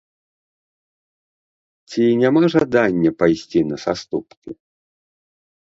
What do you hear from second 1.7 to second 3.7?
Ці няма жадання пайсці